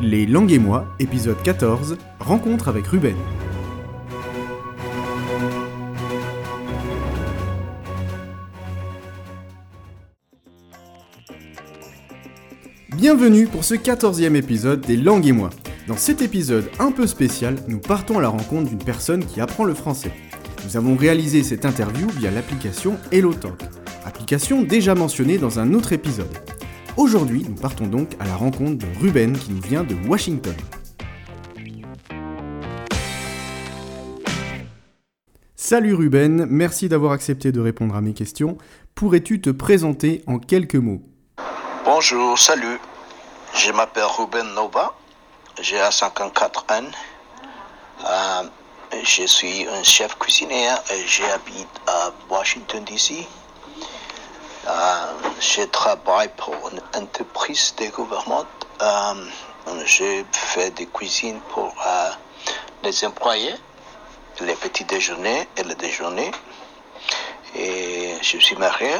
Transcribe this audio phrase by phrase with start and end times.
[0.00, 3.16] Les Langues et moi, épisode 14, rencontre avec Ruben.
[12.94, 15.50] Bienvenue pour ce 14e épisode des Langues et moi.
[15.88, 19.64] Dans cet épisode un peu spécial, nous partons à la rencontre d'une personne qui apprend
[19.64, 20.12] le français.
[20.64, 23.60] Nous avons réalisé cette interview via l'application HelloTalk,
[24.04, 26.28] application déjà mentionnée dans un autre épisode.
[26.98, 30.56] Aujourd'hui, nous partons donc à la rencontre de Ruben qui nous vient de Washington.
[35.54, 38.58] Salut Ruben, merci d'avoir accepté de répondre à mes questions.
[38.96, 41.00] Pourrais-tu te présenter en quelques mots?
[41.84, 42.80] Bonjour, salut.
[43.54, 44.92] Je m'appelle Ruben Nova.
[45.62, 46.90] J'ai 54 ans.
[48.10, 48.48] Euh,
[49.04, 53.24] je suis un chef cuisinier et j'habite à Washington, D.C.
[54.68, 55.06] Euh,
[55.40, 58.44] je travaille pour une entreprise de gouvernement.
[58.82, 59.14] Euh,
[59.86, 62.10] je fais des cuisines pour euh,
[62.82, 63.54] les employés,
[64.40, 66.30] les petits déjeuners et le déjeuner.
[67.54, 68.96] Et je suis marié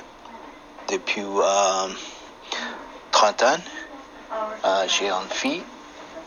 [0.88, 1.24] depuis
[3.10, 3.58] 30 ans.
[4.86, 5.62] J'ai une fille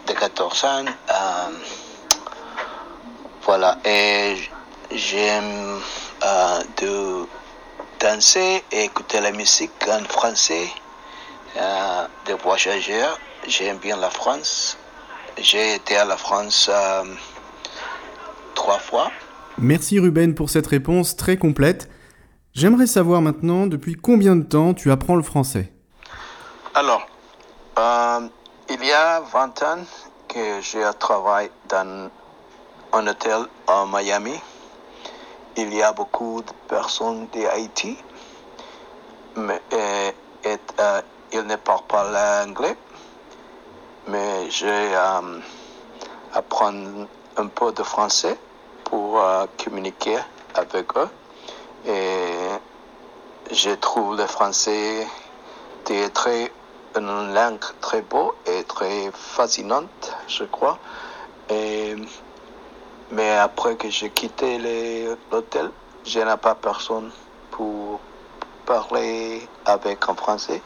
[0.05, 0.85] de 14 ans.
[3.41, 4.37] voilà, et
[4.91, 5.81] j'aime
[6.77, 7.27] de
[8.01, 10.67] danser et écouter la musique en français,
[11.55, 13.05] euh, de voyager.
[13.47, 14.77] J'aime bien la France.
[15.37, 17.03] J'ai été à la France euh,
[18.55, 19.11] trois fois.
[19.57, 21.89] Merci Ruben pour cette réponse très complète.
[22.53, 25.71] J'aimerais savoir maintenant depuis combien de temps tu apprends le français?
[26.73, 27.05] Alors,
[27.77, 28.27] euh,
[28.69, 29.85] il y a 20 ans
[30.27, 32.09] que j'ai travaillé dans
[32.93, 34.33] un hôtel à Miami
[35.57, 37.97] il y a beaucoup de personnes d'Haïti,
[39.35, 41.01] mais et, euh,
[41.33, 42.03] ils ne parlent pas
[42.43, 42.75] l'anglais.
[44.07, 45.39] Mais j'ai euh,
[46.33, 47.07] apprendre
[47.37, 48.37] un peu de français
[48.85, 50.17] pour euh, communiquer
[50.55, 51.09] avec eux.
[51.87, 52.49] Et
[53.51, 55.07] je trouve le français
[56.13, 56.51] très,
[56.95, 60.77] une langue très beau et très fascinante, je crois.
[63.11, 64.57] Mais après que j'ai quitté
[65.31, 65.69] l'hôtel,
[66.05, 67.11] je n'ai pas personne
[67.51, 67.99] pour
[68.65, 70.61] parler avec en français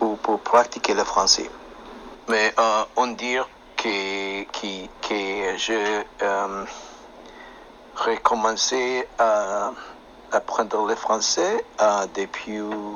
[0.00, 1.50] ou pour pratiquer le français.
[2.28, 3.36] Mais euh, on dit
[3.76, 6.64] que, que, que je euh,
[7.96, 9.72] recommencé à
[10.30, 12.94] apprendre le français euh, depuis euh,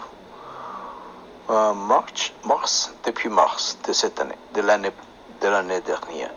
[1.73, 4.93] mars, mars, depuis mars de cette année, de l'année
[5.41, 6.31] de l'année dernière.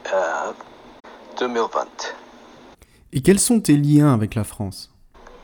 [1.38, 2.16] 2020.
[3.14, 4.92] Et quels sont tes liens avec la France?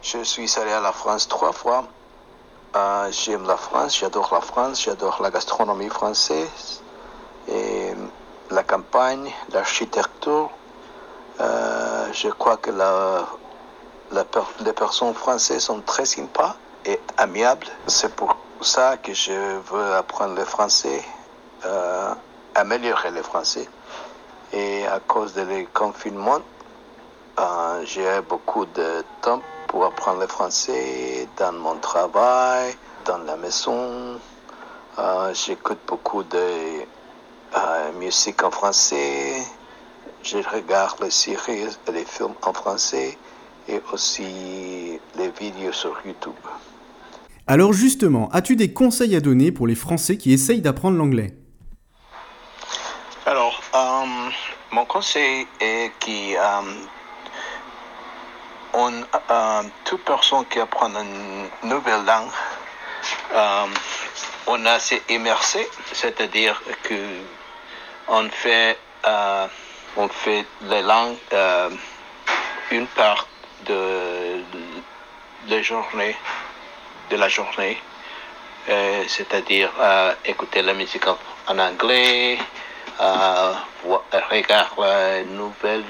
[0.01, 1.85] Je suis allé à la France trois fois.
[2.75, 6.81] Euh, j'aime la France, j'adore la France, j'adore la gastronomie française,
[7.47, 7.91] et
[8.49, 10.49] la campagne, l'architecture.
[11.39, 13.27] Euh, je crois que la,
[14.65, 17.67] les personnes françaises sont très sympas et amiables.
[17.87, 21.03] C'est pour ça que je veux apprendre le français,
[21.65, 22.13] euh,
[22.55, 23.67] améliorer le français.
[24.53, 26.41] Et à cause du confinement,
[27.39, 32.75] euh, j'ai beaucoup de temps pour apprendre le français dans mon travail,
[33.05, 34.19] dans la maison.
[34.99, 39.41] Euh, J'écoute beaucoup de euh, musique en français.
[40.23, 43.17] Je regarde les séries et les films en français
[43.69, 46.33] et aussi les vidéos sur YouTube.
[47.47, 51.40] Alors justement, as-tu des conseils à donner pour les Français qui essayent d'apprendre l'anglais?
[54.71, 56.61] Mon conseil est que euh,
[58.73, 62.31] euh, toute personne qui apprend une nouvelle langue,
[63.33, 63.65] euh,
[64.47, 66.95] on a s'est immersé, c'est-à-dire que
[68.07, 69.47] on fait, euh,
[69.97, 71.69] on fait les langues euh,
[72.71, 73.27] une part
[73.65, 74.43] de
[75.47, 76.15] la journée,
[77.09, 77.77] de la journée,
[78.69, 82.37] euh, c'est-à-dire euh, écouter la musique en anglais,
[82.99, 83.55] uh,
[84.11, 85.83] la nouvelle,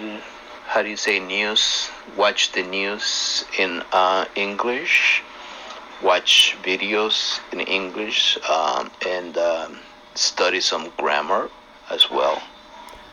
[0.73, 1.89] how do you say news?
[2.17, 5.23] Watch the news in uh, English,
[6.03, 9.77] watch videos in English, um, and um,
[10.15, 11.49] study some grammar
[11.89, 12.39] as well.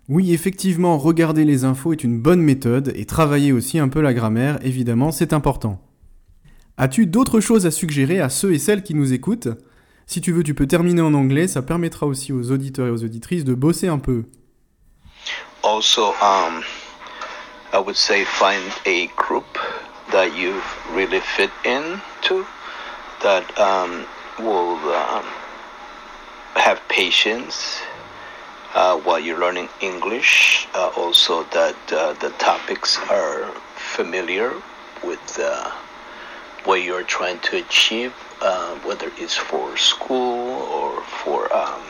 [0.09, 4.15] Oui, effectivement, regarder les infos est une bonne méthode et travailler aussi un peu la
[4.15, 5.81] grammaire, évidemment, c'est important.
[6.79, 9.49] As-tu d'autres choses à suggérer à ceux et celles qui nous écoutent?
[10.09, 13.05] Si tu veux, tu peux terminer en anglais, ça permettra aussi aux auditeurs et aux
[13.05, 14.25] auditrices de bosser un peu.
[15.63, 16.63] Also, um,
[17.75, 19.45] I would say find a group
[20.11, 20.55] that you
[20.95, 22.47] really fit into,
[23.21, 24.07] that um,
[24.39, 25.27] will um,
[26.55, 27.83] have patience
[28.75, 30.69] uh, while you're learning English.
[30.75, 34.55] Uh, also, that uh, the topics are familiar
[35.05, 35.71] with uh,
[36.65, 41.83] what you're trying to achieve, uh, whether it's for school or for um,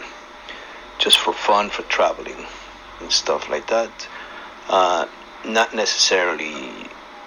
[0.99, 2.47] just for fun, for traveling
[3.01, 4.09] and stuff like that.
[4.69, 5.07] Uh,
[5.45, 6.55] not necessarily,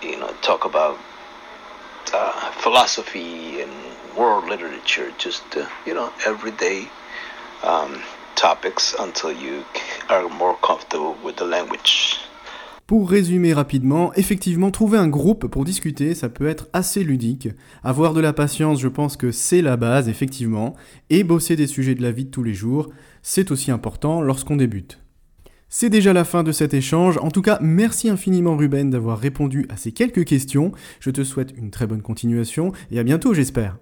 [0.01, 0.99] you know, talk about
[2.13, 3.71] uh, philosophy and
[4.17, 6.87] world literature, just, uh, you know, everyday
[7.63, 8.01] um,
[8.35, 9.63] topics until you
[10.09, 12.19] are more comfortable with the language.
[12.91, 17.47] Pour résumer rapidement, effectivement, trouver un groupe pour discuter, ça peut être assez ludique.
[17.85, 20.75] Avoir de la patience, je pense que c'est la base, effectivement.
[21.09, 22.89] Et bosser des sujets de la vie de tous les jours,
[23.21, 24.99] c'est aussi important lorsqu'on débute.
[25.69, 27.17] C'est déjà la fin de cet échange.
[27.19, 30.73] En tout cas, merci infiniment Ruben d'avoir répondu à ces quelques questions.
[30.99, 33.77] Je te souhaite une très bonne continuation et à bientôt, j'espère.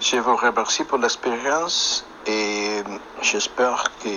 [0.00, 2.82] Je vous remercie pour l'expérience et
[3.22, 4.08] j'espère que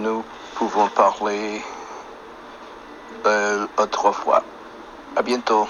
[0.00, 0.22] nous
[0.54, 1.60] pouvons parler
[3.26, 4.44] euh, autrefois.
[5.16, 5.66] À bientôt.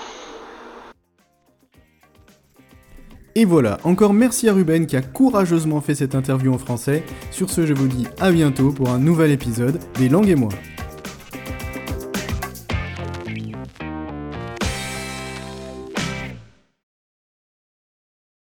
[3.35, 7.05] Et voilà, encore merci à Ruben qui a courageusement fait cette interview en français.
[7.31, 10.50] Sur ce, je vous dis à bientôt pour un nouvel épisode des Langues et moi.